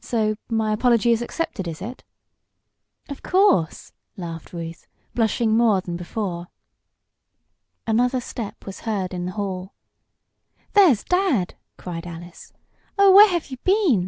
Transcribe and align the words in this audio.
So 0.00 0.34
my 0.48 0.72
apology 0.72 1.12
is 1.12 1.22
accepted; 1.22 1.68
is 1.68 1.80
it?" 1.80 2.02
"Of 3.08 3.22
course," 3.22 3.92
laughed 4.16 4.52
Ruth, 4.52 4.88
blushing 5.14 5.56
more 5.56 5.80
than 5.80 5.96
before. 5.96 6.48
Another 7.86 8.20
step 8.20 8.66
was 8.66 8.80
heard 8.80 9.14
in 9.14 9.24
the 9.26 9.32
hall. 9.38 9.74
"There's 10.72 11.04
dad!" 11.04 11.54
cried 11.76 12.08
Alice. 12.08 12.52
"Oh, 12.98 13.12
where 13.12 13.28
have 13.28 13.52
you 13.52 13.56
been?" 13.58 14.06